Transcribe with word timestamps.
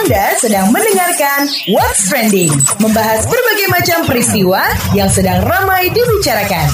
Anda 0.00 0.32
sedang 0.40 0.72
mendengarkan 0.72 1.44
What's 1.76 2.08
Trending, 2.08 2.48
membahas 2.80 3.28
berbagai 3.28 3.68
macam 3.68 3.98
peristiwa 4.08 4.72
yang 4.96 5.12
sedang 5.12 5.44
ramai 5.44 5.92
dibicarakan. 5.92 6.72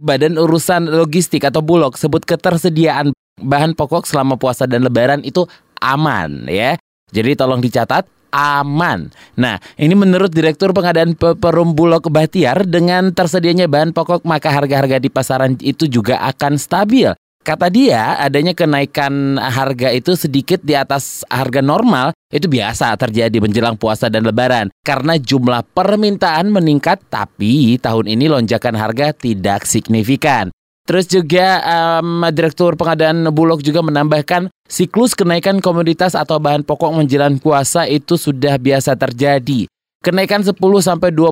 Badan 0.00 0.40
Urusan 0.40 0.88
Logistik 0.88 1.44
atau 1.44 1.60
Bulog 1.60 2.00
sebut 2.00 2.24
ketersediaan 2.24 3.12
bahan 3.36 3.76
pokok 3.76 4.08
selama 4.08 4.40
puasa 4.40 4.64
dan 4.64 4.88
lebaran 4.88 5.20
itu 5.20 5.44
aman 5.84 6.48
ya. 6.48 6.80
Jadi 7.12 7.36
tolong 7.36 7.60
dicatat 7.60 8.08
aman. 8.32 9.12
Nah, 9.36 9.60
ini 9.76 9.92
menurut 9.92 10.32
Direktur 10.32 10.72
Pengadaan 10.72 11.12
Perum 11.12 11.76
Bulog 11.76 12.08
Bahtiar 12.08 12.64
dengan 12.64 13.12
tersedianya 13.12 13.68
bahan 13.68 13.92
pokok 13.92 14.24
maka 14.24 14.48
harga-harga 14.48 14.96
di 14.96 15.12
pasaran 15.12 15.60
itu 15.60 15.84
juga 15.92 16.24
akan 16.24 16.56
stabil. 16.56 17.12
Kata 17.46 17.70
dia, 17.70 18.18
adanya 18.18 18.58
kenaikan 18.58 19.38
harga 19.38 19.94
itu 19.94 20.18
sedikit 20.18 20.58
di 20.66 20.74
atas 20.74 21.22
harga 21.30 21.62
normal 21.62 22.10
itu 22.26 22.50
biasa 22.50 22.90
terjadi 22.98 23.38
menjelang 23.38 23.78
puasa 23.78 24.10
dan 24.10 24.26
lebaran 24.26 24.66
karena 24.82 25.14
jumlah 25.14 25.62
permintaan 25.70 26.50
meningkat 26.50 27.06
tapi 27.06 27.78
tahun 27.78 28.10
ini 28.18 28.26
lonjakan 28.26 28.74
harga 28.74 29.14
tidak 29.14 29.62
signifikan. 29.62 30.50
Terus 30.90 31.06
juga 31.06 31.62
um, 31.62 32.26
Direktur 32.34 32.74
Pengadaan 32.74 33.22
Bulog 33.30 33.62
juga 33.62 33.78
menambahkan 33.78 34.50
siklus 34.66 35.14
kenaikan 35.14 35.62
komoditas 35.62 36.18
atau 36.18 36.42
bahan 36.42 36.66
pokok 36.66 36.98
menjelang 36.98 37.38
puasa 37.38 37.86
itu 37.86 38.18
sudah 38.18 38.58
biasa 38.58 38.98
terjadi. 38.98 39.70
Kenaikan 40.02 40.42
10 40.42 40.58
sampai 40.82 41.14
20% 41.14 41.30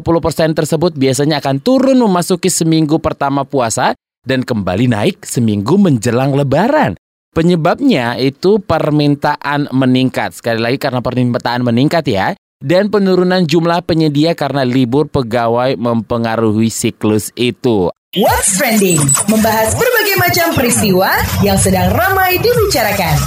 tersebut 0.54 0.94
biasanya 0.94 1.42
akan 1.42 1.58
turun 1.58 1.98
memasuki 1.98 2.50
seminggu 2.50 3.02
pertama 3.02 3.42
puasa 3.42 3.98
dan 4.24 4.42
kembali 4.42 4.90
naik 4.90 5.22
seminggu 5.22 5.76
menjelang 5.76 6.32
lebaran. 6.32 6.96
Penyebabnya 7.34 8.16
itu 8.16 8.58
permintaan 8.62 9.68
meningkat. 9.74 10.34
Sekali 10.38 10.60
lagi 10.60 10.78
karena 10.78 11.04
permintaan 11.04 11.62
meningkat 11.62 12.04
ya. 12.08 12.32
Dan 12.64 12.88
penurunan 12.88 13.44
jumlah 13.44 13.84
penyedia 13.84 14.32
karena 14.32 14.64
libur 14.64 15.10
pegawai 15.10 15.76
mempengaruhi 15.76 16.72
siklus 16.72 17.28
itu. 17.36 17.92
What's 18.14 18.54
Trending? 18.54 19.02
Membahas 19.26 19.74
berbagai 19.74 20.16
macam 20.22 20.46
peristiwa 20.54 21.10
yang 21.42 21.58
sedang 21.58 21.90
ramai 21.90 22.38
dibicarakan. 22.38 23.18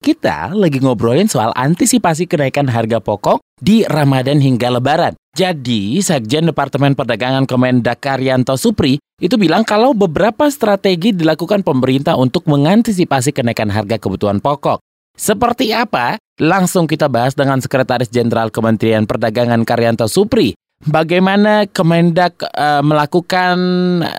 Kita 0.00 0.52
lagi 0.52 0.80
ngobrolin 0.80 1.28
soal 1.28 1.56
antisipasi 1.56 2.28
kenaikan 2.28 2.68
harga 2.68 3.00
pokok 3.00 3.40
di 3.56 3.84
Ramadan 3.88 4.40
hingga 4.40 4.72
Lebaran. 4.72 5.16
Jadi, 5.32 6.00
Sekjen 6.04 6.48
Departemen 6.48 6.92
Perdagangan 6.92 7.48
Kemendak 7.48 8.04
Karyanto 8.04 8.60
Supri 8.60 9.00
itu 9.20 9.36
bilang 9.36 9.62
kalau 9.68 9.92
beberapa 9.92 10.48
strategi 10.48 11.12
dilakukan 11.12 11.60
pemerintah 11.60 12.16
untuk 12.16 12.48
mengantisipasi 12.48 13.36
kenaikan 13.36 13.68
harga 13.68 14.00
kebutuhan 14.00 14.40
pokok. 14.40 14.80
Seperti 15.12 15.76
apa? 15.76 16.16
Langsung 16.40 16.88
kita 16.88 17.12
bahas 17.12 17.36
dengan 17.36 17.60
Sekretaris 17.60 18.08
Jenderal 18.08 18.48
Kementerian 18.48 19.04
Perdagangan 19.04 19.60
Karyanto 19.68 20.08
Supri. 20.08 20.56
Bagaimana 20.80 21.68
Kemendak 21.68 22.40
uh, 22.40 22.80
melakukan 22.80 23.60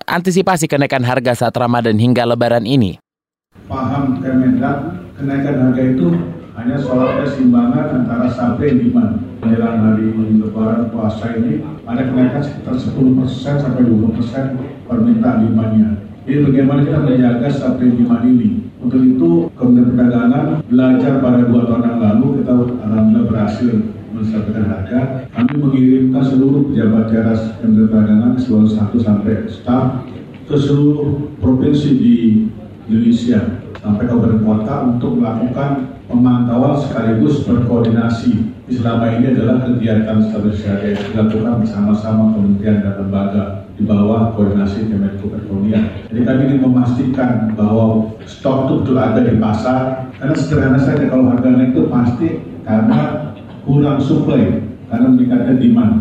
antisipasi 0.05 0.69
kenaikan 0.69 1.01
harga 1.01 1.33
saat 1.33 1.57
Ramadan 1.57 1.97
hingga 1.97 2.21
Lebaran 2.21 2.69
ini? 2.69 3.01
Paham 3.65 4.21
Kemendak, 4.21 5.01
kenaikan 5.17 5.55
harga 5.65 5.81
itu 5.81 6.13
hanya 6.51 6.75
soal 6.75 7.23
keseimbangan 7.23 8.03
antara 8.03 8.27
supply 8.27 8.75
dan 8.75 8.77
demand. 8.83 9.13
Menjelang 9.41 9.77
hari 9.81 10.13
lebaran 10.37 10.93
puasa 10.93 11.33
ini 11.33 11.65
ada 11.81 12.01
kenaikan 12.05 12.43
sekitar 12.45 12.77
10% 12.77 13.57
sampai 13.57 13.83
20% 13.89 14.85
permintaan 14.85 15.49
demandnya. 15.49 15.89
Jadi 16.27 16.37
bagaimana 16.45 16.85
kita 16.85 16.99
menjaga 17.01 17.49
supply 17.49 17.89
demand 17.95 18.23
ini? 18.27 18.49
Untuk 18.81 19.01
itu 19.01 19.29
Kementerian 19.57 19.93
Perdagangan 19.93 20.45
belajar 20.65 21.21
pada 21.21 21.41
dua 21.45 21.61
tahun 21.69 21.83
yang 21.85 21.99
lalu 22.01 22.25
kita 22.41 22.53
alhamdulillah 22.81 23.25
berhasil 23.29 23.71
menstabilkan 24.11 24.65
harga. 24.67 24.99
Kami 25.31 25.53
mengirimkan 25.57 26.23
seluruh 26.25 26.69
pejabat 26.69 27.09
teras 27.09 27.41
Kementerian 27.61 27.89
Perdagangan 27.89 28.31
seluruh 28.37 28.69
satu 28.69 28.97
sampai 29.01 29.45
staf 29.49 30.05
ke 30.45 30.55
seluruh 30.57 31.33
provinsi 31.39 31.89
di 31.95 32.13
Indonesia 32.89 33.60
sampai 33.81 34.05
kabupaten 34.05 34.45
kota 34.45 34.75
untuk 34.85 35.17
melakukan 35.17 35.97
pemantauan 36.05 36.77
sekaligus 36.77 37.41
berkoordinasi. 37.43 38.53
Selama 38.71 39.19
ini 39.19 39.35
adalah 39.35 39.67
kegiatan 39.67 40.31
stabilisasi 40.31 40.95
yang 40.95 41.01
dilakukan 41.11 41.53
bersama-sama 41.65 42.31
kementerian 42.31 42.85
dan 42.85 42.93
lembaga 43.03 43.43
di 43.75 43.83
bawah 43.83 44.31
koordinasi 44.37 44.87
Kemenko 44.87 45.27
Perekonomian. 45.27 46.07
Jadi 46.07 46.21
kami 46.23 46.41
ingin 46.47 46.59
memastikan 46.63 47.51
bahwa 47.57 48.15
stok 48.23 48.69
itu 48.69 48.73
betul 48.85 48.97
ada 49.01 49.21
di 49.25 49.35
pasar. 49.41 50.07
Karena 50.21 50.35
sederhana 50.37 50.79
saja 50.79 51.03
kalau 51.09 51.27
harga 51.33 51.49
naik 51.51 51.73
itu 51.75 51.89
pasti 51.89 52.29
karena 52.63 52.99
kurang 53.65 53.97
supply, 53.99 54.61
karena 54.87 55.07
meningkatnya 55.09 55.53
demand. 55.57 55.91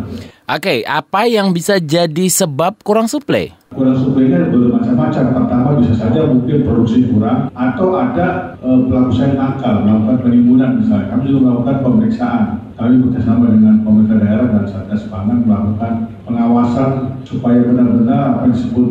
Oke, 0.50 0.82
apa 0.82 1.30
yang 1.30 1.54
bisa 1.54 1.78
jadi 1.78 2.26
sebab 2.26 2.82
kurang 2.82 3.06
suplai? 3.06 3.54
Kurang 3.70 3.94
suplainya 3.94 4.50
bermacam-macam. 4.50 5.24
Pertama 5.30 5.78
bisa 5.78 5.94
saja 5.94 6.26
mungkin 6.26 6.66
produksi 6.66 7.06
kurang 7.06 7.54
atau 7.54 7.94
ada 7.94 8.58
e, 8.58 8.66
pelaku 8.90 9.14
usaha 9.14 9.30
nakal 9.30 9.86
melakukan 9.86 10.26
penimbunan 10.26 10.82
misalnya. 10.82 11.06
Kami 11.14 11.22
juga 11.30 11.40
melakukan 11.46 11.76
pemeriksaan. 11.86 12.42
Kami 12.74 12.98
bekerjasama 12.98 13.46
dengan 13.46 13.74
pemerintah 13.86 14.18
daerah 14.18 14.46
dan 14.50 14.64
satgas 14.66 15.06
pangan 15.06 15.38
melakukan 15.46 15.92
pengawasan 16.26 16.90
supaya 17.22 17.62
benar-benar 17.62 18.18
apa 18.34 18.50
yang 18.50 18.54
disebut 18.58 18.86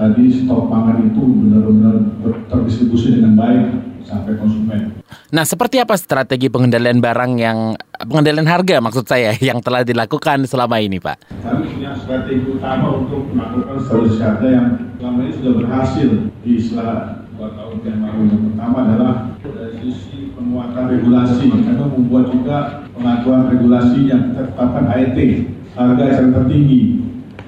tadi 0.00 0.24
stok 0.32 0.72
pangan 0.72 1.04
itu 1.04 1.20
benar-benar 1.20 1.96
terdistribusi 2.48 3.20
dengan 3.20 3.36
baik 3.36 3.64
sampai 4.08 4.40
konsumen. 4.40 5.03
Nah, 5.34 5.42
seperti 5.42 5.82
apa 5.82 5.98
strategi 5.98 6.46
pengendalian 6.46 7.02
barang 7.02 7.32
yang 7.42 7.74
pengendalian 8.06 8.46
harga 8.46 8.78
maksud 8.78 9.02
saya 9.02 9.34
yang 9.50 9.58
telah 9.58 9.82
dilakukan 9.82 10.46
selama 10.46 10.78
ini, 10.78 11.02
Pak? 11.02 11.42
Kami 11.42 11.74
punya 11.74 11.90
strategi 11.98 12.54
utama 12.54 13.02
untuk 13.02 13.34
melakukan 13.34 13.82
solusi 13.82 14.22
harga 14.22 14.46
yang 14.46 14.68
selama 14.94 15.18
ini 15.26 15.32
sudah 15.34 15.52
berhasil 15.58 16.08
di 16.46 16.54
setelah 16.62 17.26
dua 17.34 17.50
tahun 17.50 17.76
yang 17.82 17.98
lalu. 18.06 18.22
Yang 18.30 18.42
pertama 18.46 18.76
adalah 18.86 19.12
dari 19.42 19.74
sisi 19.82 20.30
penguatan 20.38 20.84
regulasi. 20.86 21.44
Kami 21.50 21.82
membuat 21.82 22.24
juga 22.30 22.56
pengaturan 22.94 23.42
regulasi 23.50 24.00
yang 24.06 24.38
tetapkan 24.38 24.86
HET, 24.86 25.18
harga 25.74 26.04
yang 26.14 26.30
tertinggi 26.30 26.82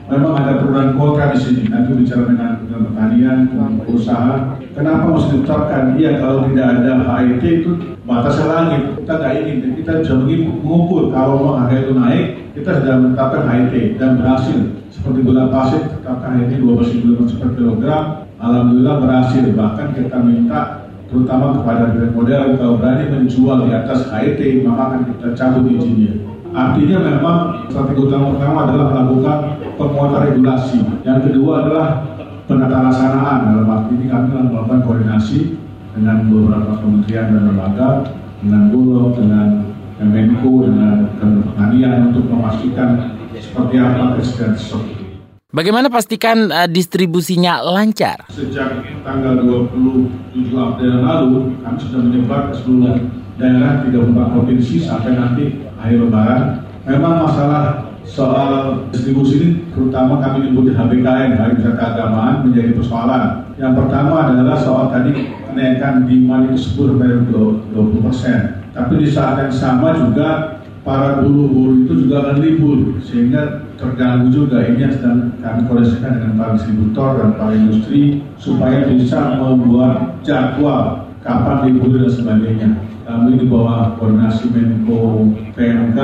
memang 0.06 0.38
ada 0.38 0.62
perubahan 0.62 0.94
kontra 0.94 1.34
di 1.34 1.38
sini. 1.38 1.62
Nanti 1.66 1.90
bicara 1.98 2.30
dengan 2.30 2.65
Kementerian 2.76 3.48
Pertanian, 3.48 3.80
usaha. 3.88 4.34
Kenapa 4.76 5.08
harus 5.08 5.32
ditetapkan? 5.32 5.96
Iya, 5.96 6.20
kalau 6.20 6.44
tidak 6.52 6.66
ada 6.68 6.92
HIT 7.00 7.42
itu 7.64 7.70
batas 8.04 8.36
langit. 8.44 8.82
Kita 9.00 9.14
tidak 9.16 9.34
ingin. 9.40 9.56
Kita 9.80 9.92
sudah 10.04 10.28
mengukur 10.28 11.08
kalau 11.08 11.34
mau 11.40 11.52
harga 11.56 11.88
itu 11.88 11.92
naik, 11.96 12.24
kita 12.52 12.70
sudah 12.84 12.94
menetapkan 13.00 13.42
HIT 13.48 13.96
dan 13.96 14.20
berhasil. 14.20 14.58
Seperti 14.92 15.18
gula 15.24 15.48
pasir, 15.48 15.80
tetapkan 15.88 16.44
HIT 16.44 16.60
12 16.60 16.92
kg 16.92 17.18
per 17.40 17.50
kilogram. 17.56 18.04
Alhamdulillah 18.36 18.96
berhasil. 19.00 19.44
Bahkan 19.48 19.86
kita 19.96 20.16
minta 20.20 20.60
terutama 21.08 21.56
kepada 21.62 21.96
brand 21.96 22.12
model 22.12 22.42
kalau 22.60 22.74
berani 22.76 23.04
menjual 23.08 23.58
di 23.64 23.72
atas 23.72 24.12
HIT, 24.12 24.60
maka 24.68 24.80
akan 24.92 25.00
kita 25.08 25.28
cabut 25.32 25.64
izinnya. 25.72 26.12
Artinya 26.56 26.98
memang 27.04 27.38
strategi 27.68 28.00
utama 28.00 28.32
pertama 28.32 28.58
adalah 28.64 28.86
melakukan 28.88 29.38
penguatan 29.76 30.20
regulasi. 30.24 30.80
Yang 31.04 31.18
kedua 31.28 31.52
adalah 31.60 32.15
penata 32.46 32.86
laksanaan. 32.86 33.38
Dalam 33.52 33.66
arti 33.70 33.92
ini 33.98 34.06
kami 34.06 34.26
melakukan 34.30 34.80
koordinasi 34.86 35.58
dengan 35.92 36.26
beberapa 36.30 36.72
kementerian 36.80 37.26
dan 37.34 37.42
lembaga, 37.52 37.88
dengan 38.40 38.62
Bulog, 38.70 39.18
dengan 39.18 39.46
Kemenko, 39.98 40.52
dengan 40.70 40.94
Kementerian 41.18 42.14
untuk 42.14 42.24
memastikan 42.30 43.18
seperti 43.36 43.76
apa 43.76 44.16
kesediaan 44.16 44.56
stok 44.56 44.84
Bagaimana 45.56 45.88
pastikan 45.88 46.52
uh, 46.52 46.68
distribusinya 46.68 47.64
lancar? 47.64 48.28
Sejak 48.28 48.76
tanggal 49.00 49.40
27 49.40 50.52
April 50.52 50.90
yang 51.00 51.04
lalu, 51.06 51.56
kami 51.64 51.78
sudah 51.80 52.00
menyebar 52.02 52.40
ke 52.52 52.60
seluruh 52.60 52.98
daerah 53.40 53.80
34 53.86 54.34
provinsi 54.36 54.84
sampai 54.84 55.16
nanti 55.16 55.64
akhir 55.80 55.96
lebaran. 56.02 56.42
Memang 56.84 57.24
masalah 57.24 57.85
soal 58.06 58.86
distribusi 58.94 59.34
ini 59.36 59.48
terutama 59.74 60.22
kami 60.22 60.48
nyebut 60.48 60.70
HBKN, 60.72 61.36
Hari 61.36 61.52
Wisata 61.58 61.76
Keagamaan 61.76 62.46
menjadi 62.46 62.72
persoalan. 62.78 63.22
Yang 63.58 63.72
pertama 63.82 64.14
adalah 64.30 64.56
soal 64.56 64.88
tadi 64.94 65.34
kenaikan 65.50 66.06
demand 66.06 66.54
itu 66.54 66.78
10 66.78 66.96
sampai 66.96 67.08
20 67.74 68.06
persen. 68.06 68.38
Tapi 68.70 68.92
di 69.02 69.08
saat 69.10 69.40
yang 69.42 69.52
sama 69.52 69.96
juga 69.96 70.60
para 70.86 71.18
buruh-buruh 71.18 71.82
itu 71.82 71.92
juga 72.06 72.16
akan 72.22 72.36
libur 72.38 72.78
sehingga 73.02 73.66
terganggu 73.74 74.30
juga 74.30 74.62
ini 74.70 74.86
yang 74.86 74.94
sedang 74.94 75.34
kami 75.42 75.66
koordinasikan 75.66 76.12
dengan 76.14 76.32
para 76.38 76.50
distributor 76.54 77.08
dan 77.18 77.30
para 77.34 77.52
industri 77.58 78.22
supaya 78.38 78.86
bisa 78.86 79.34
membuat 79.34 80.22
jadwal 80.22 81.05
kapan 81.26 81.56
libur 81.66 81.98
dan 81.98 82.08
sebagainya 82.08 82.68
kami 83.06 83.38
di 83.38 83.46
bawah 83.46 83.94
koordinasi 83.98 84.50
Menko 84.50 85.30
PMK 85.54 85.98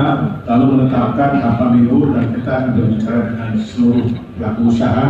lalu 0.46 0.64
menetapkan 0.74 1.30
kapan 1.38 1.70
libur 1.82 2.14
dan 2.14 2.30
kita 2.34 2.50
akan 2.50 2.70
berbicara 2.78 3.20
dengan 3.30 3.50
seluruh 3.58 4.06
pelaku 4.38 4.60
usaha 4.70 5.06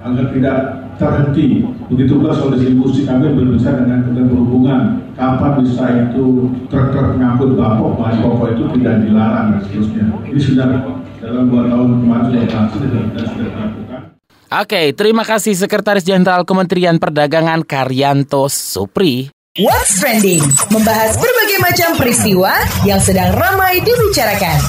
agar 0.00 0.26
tidak 0.32 0.56
terhenti. 1.00 1.64
Begitu 1.88 2.12
pula 2.20 2.36
soal 2.36 2.56
distribusi 2.56 3.08
kami 3.08 3.32
berbicara 3.32 3.88
dengan 3.88 4.04
Kementerian 4.04 4.28
Perhubungan. 4.28 4.82
kapan 5.20 5.52
bisa 5.60 5.84
itu 6.08 6.48
truk-truk 6.72 7.20
ngangkut 7.20 7.52
bapok, 7.52 8.00
bahan 8.00 8.24
pokok 8.24 8.56
itu 8.56 8.64
tidak 8.80 9.04
dilarang 9.04 9.46
dan 9.52 9.60
seterusnya. 9.68 10.04
Ini 10.32 10.40
sudah 10.40 10.66
dalam 11.20 11.44
dua 11.52 11.68
tahun 11.68 11.88
kemarin 12.00 12.24
sudah 12.24 12.42
berhasil 12.48 12.80
dan 12.88 13.24
sudah 13.28 13.48
lakukan. 13.52 14.00
Oke, 14.50 14.82
terima 14.96 15.24
kasih 15.28 15.52
Sekretaris 15.52 16.08
Jenderal 16.08 16.48
Kementerian 16.48 16.96
Perdagangan 16.96 17.68
Karyanto 17.68 18.48
Supri. 18.48 19.39
What's 19.58 19.98
Trending 19.98 20.46
membahas 20.70 21.18
berbagai 21.18 21.58
macam 21.58 21.98
peristiwa 21.98 22.54
yang 22.86 23.02
sedang 23.02 23.34
ramai 23.34 23.82
dibicarakan. 23.82 24.62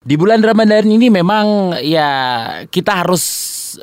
Di 0.00 0.16
bulan 0.16 0.40
Ramadan 0.40 0.88
ini 0.88 1.12
memang 1.12 1.76
ya 1.84 2.08
kita 2.72 3.04
harus 3.04 3.20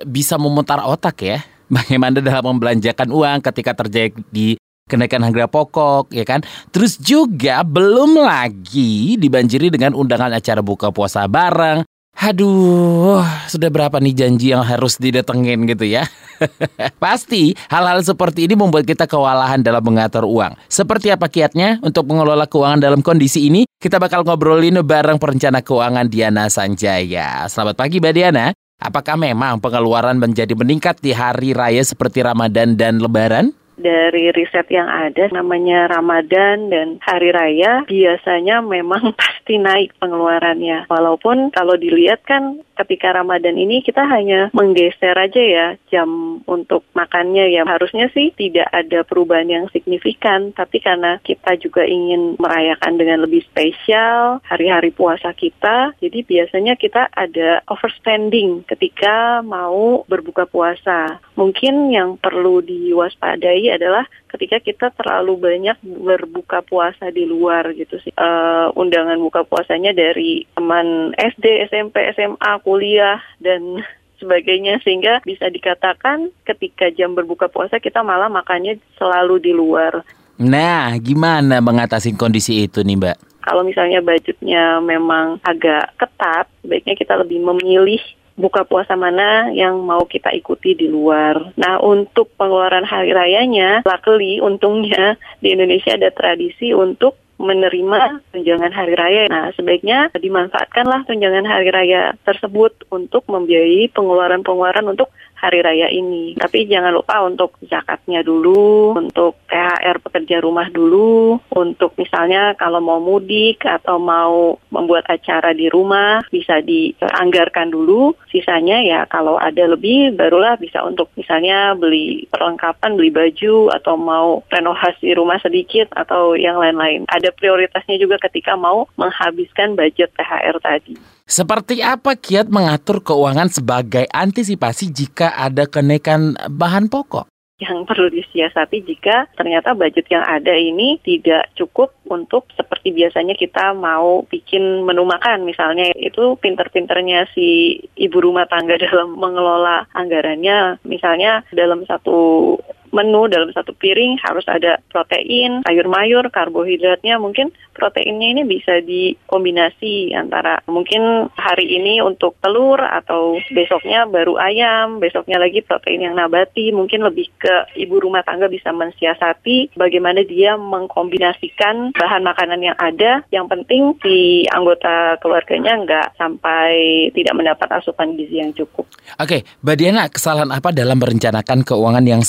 bisa 0.01 0.41
memutar 0.41 0.81
otak 0.81 1.21
ya. 1.21 1.45
Bagaimana 1.77 2.25
dalam 2.25 2.57
membelanjakan 2.57 3.13
uang 3.13 3.37
ketika 3.45 3.77
terjadi 3.85 4.57
kenaikan 4.89 5.21
harga 5.21 5.45
pokok 5.45 6.09
ya 6.09 6.25
kan. 6.25 6.41
Terus 6.73 6.97
juga 6.97 7.61
belum 7.61 8.17
lagi 8.17 9.21
dibanjiri 9.21 9.69
dengan 9.69 9.93
undangan 9.93 10.33
acara 10.33 10.65
buka 10.65 10.89
puasa 10.89 11.29
bareng, 11.29 11.85
Aduh, 12.15 13.19
sudah 13.51 13.67
berapa 13.67 13.99
nih 13.99 14.15
janji 14.15 14.55
yang 14.55 14.63
harus 14.63 14.95
didatengin 14.95 15.67
gitu 15.67 15.83
ya? 15.83 16.07
Pasti 17.03 17.51
hal-hal 17.67 17.99
seperti 18.07 18.47
ini 18.47 18.55
membuat 18.55 18.87
kita 18.87 19.03
kewalahan 19.03 19.59
dalam 19.59 19.83
mengatur 19.83 20.23
uang. 20.23 20.55
Seperti 20.71 21.11
apa 21.11 21.27
kiatnya 21.27 21.83
untuk 21.83 22.07
mengelola 22.07 22.47
keuangan 22.47 22.79
dalam 22.79 23.03
kondisi 23.03 23.51
ini? 23.51 23.67
Kita 23.67 23.99
bakal 23.99 24.23
ngobrolin 24.23 24.79
bareng 24.79 25.19
perencana 25.19 25.59
keuangan 25.59 26.07
Diana 26.07 26.47
Sanjaya. 26.47 27.51
Selamat 27.51 27.75
pagi 27.75 27.99
Mbak 27.99 28.13
Diana. 28.15 28.55
Apakah 28.79 29.19
memang 29.19 29.59
pengeluaran 29.59 30.15
menjadi 30.15 30.51
meningkat 30.55 30.99
di 31.03 31.15
hari 31.15 31.51
raya 31.51 31.83
seperti 31.83 32.23
Ramadan 32.23 32.79
dan 32.79 32.99
Lebaran? 32.99 33.55
Dari 33.75 34.31
riset 34.31 34.67
yang 34.71 34.87
ada 34.87 35.27
namanya 35.31 35.91
Ramadan 35.91 36.71
dan 36.71 36.87
hari 37.03 37.31
raya 37.31 37.83
biasanya 37.85 38.63
memang 38.63 39.13
pasti 39.19 39.59
naik 39.59 39.95
pengeluarannya. 39.99 40.87
Walaupun 40.87 41.51
kalau 41.51 41.75
dilihat 41.75 42.23
kan 42.23 42.63
ketika 42.75 43.15
Ramadan 43.15 43.55
ini 43.55 43.79
kita 43.81 44.03
hanya 44.03 44.51
menggeser 44.51 45.15
aja 45.15 45.41
ya 45.41 45.67
jam 45.89 46.39
untuk 46.45 46.83
makannya 46.91 47.47
ya 47.49 47.63
harusnya 47.63 48.11
sih 48.11 48.35
tidak 48.35 48.67
ada 48.75 49.07
perubahan 49.07 49.47
yang 49.47 49.65
signifikan 49.71 50.51
tapi 50.51 50.83
karena 50.83 51.17
kita 51.23 51.55
juga 51.57 51.87
ingin 51.87 52.35
merayakan 52.35 52.99
dengan 52.99 53.23
lebih 53.23 53.41
spesial 53.47 54.43
hari-hari 54.43 54.91
puasa 54.91 55.31
kita 55.31 55.95
jadi 56.03 56.19
biasanya 56.27 56.75
kita 56.75 57.07
ada 57.15 57.63
overspending 57.71 58.67
ketika 58.67 59.39
mau 59.41 60.03
berbuka 60.11 60.43
puasa 60.45 61.23
mungkin 61.39 61.95
yang 61.95 62.19
perlu 62.19 62.59
diwaspadai 62.59 63.64
adalah 63.71 64.05
ketika 64.29 64.57
kita 64.59 64.87
terlalu 64.93 65.39
banyak 65.39 65.77
berbuka 65.81 66.61
puasa 66.65 67.09
di 67.09 67.23
luar 67.25 67.71
gitu 67.73 67.97
sih. 68.01 68.11
Uh, 68.17 68.69
undangan 68.75 69.17
buka 69.21 69.45
puasanya 69.45 69.95
dari 69.95 70.45
teman 70.53 71.13
SD, 71.17 71.69
SMP, 71.69 72.05
SMA, 72.13 72.51
kuliah 72.61 73.21
dan 73.39 73.81
sebagainya 74.21 74.79
sehingga 74.81 75.19
bisa 75.27 75.51
dikatakan 75.51 76.31
ketika 76.47 76.87
jam 76.93 77.13
berbuka 77.13 77.51
puasa 77.51 77.83
kita 77.83 78.01
malah 78.01 78.31
makannya 78.31 78.79
selalu 78.95 79.41
di 79.43 79.51
luar. 79.51 80.01
Nah, 80.35 80.91
gimana 80.99 81.63
mengatasi 81.63 82.15
kondisi 82.19 82.67
itu 82.67 82.83
nih, 82.83 82.99
Mbak? 82.99 83.17
Kalau 83.45 83.61
misalnya 83.61 84.01
budgetnya 84.01 84.81
memang 84.81 85.39
agak 85.45 85.95
ketat, 86.01 86.49
baiknya 86.65 86.97
kita 86.97 87.13
lebih 87.21 87.39
memilih 87.45 88.01
buka 88.35 88.67
puasa 88.67 88.99
mana 88.99 89.49
yang 89.55 89.79
mau 89.83 90.03
kita 90.03 90.31
ikuti 90.35 90.75
di 90.75 90.91
luar. 90.91 91.55
Nah, 91.55 91.79
untuk 91.79 92.35
pengeluaran 92.35 92.83
hari 92.83 93.15
rayanya, 93.15 93.81
luckily 93.87 94.43
untungnya 94.43 95.15
di 95.39 95.55
Indonesia 95.55 95.95
ada 95.95 96.11
tradisi 96.11 96.75
untuk 96.75 97.15
menerima 97.35 98.31
tunjangan 98.31 98.71
hari 98.71 98.93
raya. 98.95 99.23
Nah, 99.27 99.51
sebaiknya 99.55 100.07
dimanfaatkanlah 100.15 101.03
tunjangan 101.03 101.43
hari 101.43 101.67
raya 101.67 102.15
tersebut 102.23 102.87
untuk 102.87 103.27
membiayai 103.27 103.91
pengeluaran-pengeluaran 103.91 104.87
untuk 104.87 105.11
hari 105.35 105.61
raya 105.61 105.87
ini. 105.91 106.33
Tapi 106.39 106.65
jangan 106.65 106.95
lupa 106.95 107.21
untuk 107.23 107.59
zakatnya 107.67 108.25
dulu, 108.25 108.95
untuk 108.97 109.37
THR 109.51 110.01
pekerja 110.01 110.41
rumah 110.41 110.67
dulu, 110.71 111.39
untuk 111.53 111.93
misalnya 111.99 112.57
kalau 112.57 112.81
mau 112.81 112.97
mudik 112.97 113.61
atau 113.63 114.01
mau 114.01 114.57
membuat 114.73 115.05
acara 115.07 115.53
di 115.53 115.69
rumah 115.69 116.25
bisa 116.33 116.59
dianggarkan 116.63 117.71
dulu. 117.71 118.17
Sisanya 118.31 118.81
ya 118.83 118.99
kalau 119.07 119.39
ada 119.39 119.63
lebih 119.69 120.15
barulah 120.17 120.59
bisa 120.59 120.83
untuk 120.83 121.11
misalnya 121.15 121.77
beli 121.77 122.27
perlengkapan, 122.27 122.97
beli 122.97 123.11
baju 123.13 123.71
atau 123.71 123.95
mau 123.95 124.43
renovasi 124.51 125.15
rumah 125.15 125.39
sedikit 125.39 125.91
atau 125.95 126.35
yang 126.35 126.59
lain-lain. 126.59 127.07
Ada 127.07 127.31
prioritasnya 127.31 128.01
juga 128.01 128.19
ketika 128.19 128.57
mau 128.59 128.89
menghabiskan 128.99 129.77
budget 129.77 130.11
THR 130.17 130.57
tadi. 130.59 131.14
Seperti 131.25 131.81
apa 131.81 132.13
kiat 132.13 132.53
mengatur 132.53 133.01
keuangan 133.01 133.49
sebagai 133.49 134.05
antisipasi 134.13 134.93
jika 134.93 135.33
ada 135.33 135.65
kenaikan 135.65 136.37
bahan 136.53 136.85
pokok? 136.85 137.25
yang 137.55 137.87
perlu 137.87 138.11
disiasati 138.11 138.83
jika 138.83 139.31
ternyata 139.39 139.71
budget 139.71 140.11
yang 140.11 140.27
ada 140.27 140.51
ini 140.51 140.99
tidak 140.99 141.47
cukup 141.55 141.95
untuk 142.11 142.51
seperti 142.51 142.91
biasanya 142.91 143.31
kita 143.31 143.71
mau 143.71 144.27
bikin 144.27 144.83
menu 144.83 145.07
makan 145.07 145.47
misalnya 145.47 145.87
itu 145.95 146.35
pinter-pinternya 146.43 147.31
si 147.31 147.79
ibu 147.95 148.19
rumah 148.19 148.43
tangga 148.51 148.75
dalam 148.83 149.15
mengelola 149.15 149.87
anggarannya 149.95 150.83
misalnya 150.83 151.47
dalam 151.55 151.87
satu 151.87 152.59
menu 152.95 153.27
dalam 153.27 153.51
satu 153.51 153.75
piring 153.75 154.15
harus 154.23 154.47
ada 154.47 154.79
protein, 154.87 155.67
sayur 155.67 155.91
mayur, 155.91 156.31
karbohidratnya 156.31 157.19
mungkin 157.19 157.51
proteinnya 157.75 158.31
ini 158.31 158.43
bisa 158.47 158.79
dikombinasi 158.79 160.15
antara 160.15 160.63
mungkin 160.71 161.27
hari 161.35 161.75
ini 161.75 161.99
untuk 161.99 162.39
telur 162.39 162.79
atau 162.79 163.35
besoknya 163.51 164.07
baru 164.07 164.39
ayam, 164.39 165.03
besoknya 165.03 165.35
lagi 165.35 165.59
protein 165.59 166.07
yang 166.07 166.15
nabati, 166.15 166.71
mungkin 166.71 167.03
lebih 167.03 167.27
ke 167.35 167.75
ibu 167.75 167.99
rumah 167.99 168.23
tangga 168.23 168.47
bisa 168.47 168.71
mensiasati 168.71 169.75
bagaimana 169.75 170.23
dia 170.23 170.55
mengkombinasikan 170.55 171.91
bahan 171.91 172.23
makanan 172.23 172.63
yang 172.63 172.77
ada. 172.79 173.27
Yang 173.35 173.45
penting 173.51 173.81
si 173.99 174.47
anggota 174.47 175.19
keluarganya 175.19 175.75
nggak 175.83 176.07
sampai 176.15 177.09
tidak 177.11 177.35
mendapat 177.35 177.67
asupan 177.75 178.15
gizi 178.15 178.39
yang 178.39 178.55
cukup. 178.55 178.87
Oke, 179.19 179.43
Mbak 179.61 179.75
Diana, 179.75 180.03
kesalahan 180.07 180.51
apa 180.55 180.71
dalam 180.71 180.95
merencanakan 180.95 181.67
keuangan 181.67 182.05
yang 182.05 182.23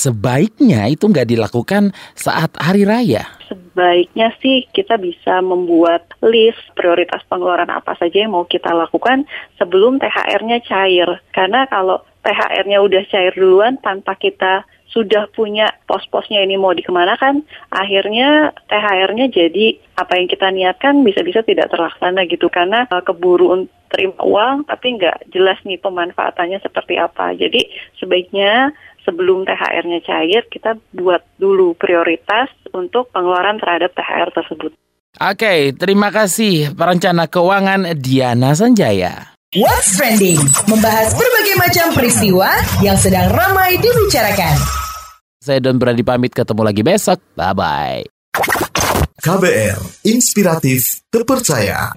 sebaiknya 0.56 0.88
itu 0.88 1.04
nggak 1.04 1.28
dilakukan 1.28 1.92
saat 2.16 2.48
hari 2.56 2.88
raya? 2.88 3.28
sebaiknya 3.76 4.32
sih 4.40 4.64
kita 4.72 4.96
bisa 4.96 5.44
membuat 5.44 6.08
list 6.24 6.64
prioritas 6.72 7.20
pengeluaran 7.28 7.68
apa 7.68 7.92
saja 8.00 8.24
yang 8.24 8.32
mau 8.32 8.48
kita 8.48 8.72
lakukan 8.72 9.28
sebelum 9.60 10.00
THR-nya 10.00 10.64
cair. 10.64 11.20
Karena 11.36 11.68
kalau 11.68 12.00
THR-nya 12.24 12.80
udah 12.80 13.04
cair 13.12 13.36
duluan 13.36 13.76
tanpa 13.84 14.16
kita 14.16 14.64
sudah 14.88 15.28
punya 15.28 15.76
pos-posnya 15.84 16.40
ini 16.40 16.56
mau 16.56 16.72
dikemanakan, 16.72 17.44
akhirnya 17.68 18.56
THR-nya 18.72 19.28
jadi 19.28 19.76
apa 20.00 20.16
yang 20.16 20.28
kita 20.32 20.48
niatkan 20.48 21.04
bisa-bisa 21.04 21.44
tidak 21.44 21.68
terlaksana 21.68 22.24
gitu 22.32 22.48
karena 22.48 22.88
uh, 22.88 23.04
keburu 23.04 23.68
terima 23.92 24.18
uang 24.24 24.66
tapi 24.66 24.98
nggak 24.98 25.30
jelas 25.30 25.60
nih 25.68 25.76
pemanfaatannya 25.84 26.64
seperti 26.64 26.96
apa. 26.96 27.36
Jadi 27.36 27.68
sebaiknya 28.00 28.72
sebelum 29.06 29.46
THR-nya 29.46 30.02
cair, 30.02 30.42
kita 30.50 30.74
buat 30.90 31.22
dulu 31.38 31.78
prioritas 31.78 32.50
untuk 32.74 33.08
pengeluaran 33.14 33.62
terhadap 33.62 33.94
THR 33.94 34.34
tersebut. 34.34 34.74
Oke, 35.16 35.72
terima 35.78 36.12
kasih 36.12 36.76
perencana 36.76 37.30
keuangan 37.30 37.96
Diana 37.96 38.52
Sanjaya. 38.52 39.32
What's 39.56 39.96
Trending 39.96 40.36
membahas 40.68 41.16
berbagai 41.16 41.56
macam 41.56 41.86
peristiwa 41.96 42.50
yang 42.84 42.98
sedang 43.00 43.32
ramai 43.32 43.80
dibicarakan. 43.80 44.58
Saya 45.40 45.62
Don 45.62 45.78
Brady 45.80 46.04
pamit 46.04 46.34
ketemu 46.34 46.62
lagi 46.66 46.82
besok. 46.84 47.22
Bye-bye. 47.38 48.04
KBR, 49.22 49.78
inspiratif, 50.04 51.00
terpercaya. 51.08 51.94